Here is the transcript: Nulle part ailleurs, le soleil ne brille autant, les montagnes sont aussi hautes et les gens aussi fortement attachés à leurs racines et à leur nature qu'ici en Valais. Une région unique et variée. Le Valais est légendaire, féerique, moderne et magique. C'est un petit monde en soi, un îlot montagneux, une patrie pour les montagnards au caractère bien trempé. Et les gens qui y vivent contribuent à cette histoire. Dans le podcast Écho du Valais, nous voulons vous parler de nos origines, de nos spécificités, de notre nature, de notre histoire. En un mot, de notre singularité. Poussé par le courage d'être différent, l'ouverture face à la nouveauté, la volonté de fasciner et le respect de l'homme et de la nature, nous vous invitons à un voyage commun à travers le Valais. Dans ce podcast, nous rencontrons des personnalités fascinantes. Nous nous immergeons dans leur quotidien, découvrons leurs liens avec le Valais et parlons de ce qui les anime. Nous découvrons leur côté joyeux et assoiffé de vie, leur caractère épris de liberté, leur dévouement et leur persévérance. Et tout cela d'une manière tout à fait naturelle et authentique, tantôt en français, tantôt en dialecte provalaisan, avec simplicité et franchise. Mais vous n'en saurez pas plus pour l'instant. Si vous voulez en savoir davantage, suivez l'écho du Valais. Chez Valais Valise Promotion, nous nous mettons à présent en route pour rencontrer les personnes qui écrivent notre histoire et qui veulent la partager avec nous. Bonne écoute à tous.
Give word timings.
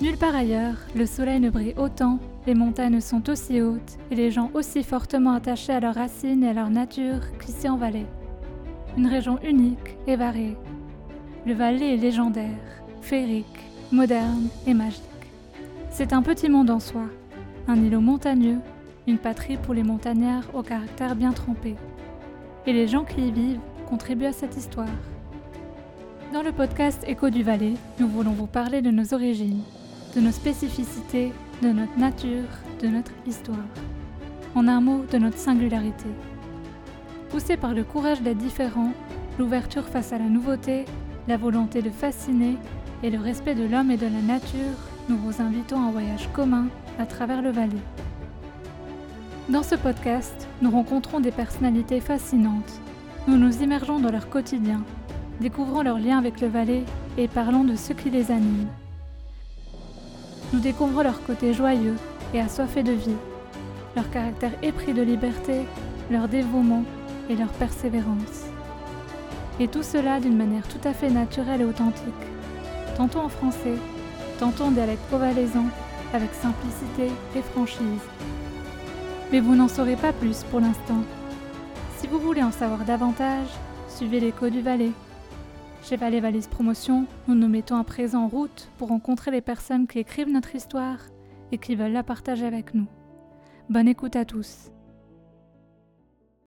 Nulle 0.00 0.16
part 0.16 0.36
ailleurs, 0.36 0.76
le 0.94 1.06
soleil 1.06 1.40
ne 1.40 1.50
brille 1.50 1.74
autant, 1.76 2.20
les 2.46 2.54
montagnes 2.54 3.00
sont 3.00 3.28
aussi 3.28 3.60
hautes 3.60 3.98
et 4.12 4.14
les 4.14 4.30
gens 4.30 4.48
aussi 4.54 4.84
fortement 4.84 5.32
attachés 5.32 5.72
à 5.72 5.80
leurs 5.80 5.96
racines 5.96 6.44
et 6.44 6.50
à 6.50 6.52
leur 6.52 6.70
nature 6.70 7.18
qu'ici 7.40 7.68
en 7.68 7.76
Valais. 7.76 8.06
Une 8.96 9.08
région 9.08 9.40
unique 9.42 9.96
et 10.06 10.14
variée. 10.14 10.56
Le 11.46 11.52
Valais 11.52 11.94
est 11.94 11.96
légendaire, 11.96 12.60
féerique, 13.00 13.44
moderne 13.90 14.46
et 14.68 14.74
magique. 14.74 15.02
C'est 15.90 16.12
un 16.12 16.22
petit 16.22 16.48
monde 16.48 16.70
en 16.70 16.78
soi, 16.78 17.06
un 17.66 17.82
îlot 17.82 18.00
montagneux, 18.00 18.58
une 19.08 19.18
patrie 19.18 19.56
pour 19.56 19.74
les 19.74 19.82
montagnards 19.82 20.48
au 20.54 20.62
caractère 20.62 21.16
bien 21.16 21.32
trempé. 21.32 21.74
Et 22.66 22.72
les 22.72 22.86
gens 22.86 23.04
qui 23.04 23.20
y 23.20 23.32
vivent 23.32 23.60
contribuent 23.88 24.26
à 24.26 24.32
cette 24.32 24.56
histoire. 24.56 24.86
Dans 26.32 26.42
le 26.42 26.52
podcast 26.52 27.02
Écho 27.08 27.30
du 27.30 27.42
Valais, 27.42 27.74
nous 27.98 28.06
voulons 28.06 28.32
vous 28.32 28.46
parler 28.46 28.80
de 28.80 28.90
nos 28.92 29.12
origines, 29.12 29.62
de 30.14 30.20
nos 30.20 30.32
spécificités, 30.32 31.32
de 31.62 31.68
notre 31.68 31.98
nature, 31.98 32.48
de 32.80 32.88
notre 32.88 33.12
histoire. 33.26 33.58
En 34.54 34.66
un 34.66 34.80
mot, 34.80 35.04
de 35.10 35.18
notre 35.18 35.38
singularité. 35.38 36.08
Poussé 37.30 37.56
par 37.56 37.74
le 37.74 37.84
courage 37.84 38.22
d'être 38.22 38.38
différent, 38.38 38.92
l'ouverture 39.38 39.86
face 39.86 40.12
à 40.12 40.18
la 40.18 40.24
nouveauté, 40.24 40.86
la 41.26 41.36
volonté 41.36 41.82
de 41.82 41.90
fasciner 41.90 42.56
et 43.02 43.10
le 43.10 43.18
respect 43.18 43.54
de 43.54 43.66
l'homme 43.66 43.90
et 43.90 43.96
de 43.96 44.06
la 44.06 44.22
nature, 44.22 44.76
nous 45.08 45.18
vous 45.18 45.42
invitons 45.42 45.78
à 45.78 45.88
un 45.88 45.90
voyage 45.90 46.28
commun 46.32 46.68
à 46.98 47.06
travers 47.06 47.42
le 47.42 47.50
Valais. 47.50 47.76
Dans 49.48 49.62
ce 49.62 49.74
podcast, 49.74 50.48
nous 50.62 50.70
rencontrons 50.70 51.20
des 51.20 51.30
personnalités 51.30 52.00
fascinantes. 52.00 52.80
Nous 53.26 53.36
nous 53.36 53.62
immergeons 53.62 54.00
dans 54.00 54.10
leur 54.10 54.28
quotidien, 54.30 54.82
découvrons 55.40 55.82
leurs 55.82 55.98
liens 55.98 56.18
avec 56.18 56.40
le 56.40 56.48
Valais 56.48 56.84
et 57.18 57.28
parlons 57.28 57.64
de 57.64 57.76
ce 57.76 57.92
qui 57.92 58.10
les 58.10 58.30
anime. 58.30 58.68
Nous 60.52 60.60
découvrons 60.60 61.02
leur 61.02 61.22
côté 61.24 61.52
joyeux 61.52 61.96
et 62.32 62.40
assoiffé 62.40 62.82
de 62.82 62.92
vie, 62.92 63.16
leur 63.94 64.08
caractère 64.10 64.52
épris 64.62 64.94
de 64.94 65.02
liberté, 65.02 65.66
leur 66.10 66.26
dévouement 66.26 66.84
et 67.28 67.36
leur 67.36 67.48
persévérance. 67.48 68.46
Et 69.60 69.68
tout 69.68 69.82
cela 69.82 70.20
d'une 70.20 70.36
manière 70.36 70.66
tout 70.66 70.88
à 70.88 70.94
fait 70.94 71.10
naturelle 71.10 71.60
et 71.60 71.64
authentique, 71.66 72.24
tantôt 72.96 73.18
en 73.18 73.28
français, 73.28 73.74
tantôt 74.38 74.64
en 74.64 74.70
dialecte 74.70 75.02
provalaisan, 75.08 75.66
avec 76.14 76.32
simplicité 76.32 77.12
et 77.36 77.42
franchise. 77.42 78.06
Mais 79.30 79.40
vous 79.40 79.54
n'en 79.54 79.68
saurez 79.68 79.96
pas 79.96 80.14
plus 80.14 80.44
pour 80.44 80.60
l'instant. 80.60 81.02
Si 81.98 82.06
vous 82.06 82.18
voulez 82.18 82.42
en 82.42 82.52
savoir 82.52 82.86
davantage, 82.86 83.48
suivez 83.88 84.20
l'écho 84.20 84.48
du 84.48 84.62
Valais. 84.62 84.92
Chez 85.82 85.96
Valais 85.96 86.20
Valise 86.20 86.48
Promotion, 86.48 87.06
nous 87.28 87.34
nous 87.34 87.48
mettons 87.48 87.76
à 87.76 87.84
présent 87.84 88.24
en 88.24 88.28
route 88.28 88.70
pour 88.76 88.88
rencontrer 88.88 89.30
les 89.30 89.40
personnes 89.40 89.86
qui 89.86 89.98
écrivent 89.98 90.28
notre 90.28 90.54
histoire 90.54 90.98
et 91.50 91.58
qui 91.58 91.76
veulent 91.76 91.92
la 91.92 92.02
partager 92.02 92.44
avec 92.44 92.74
nous. 92.74 92.86
Bonne 93.70 93.88
écoute 93.88 94.16
à 94.16 94.24
tous. 94.24 94.70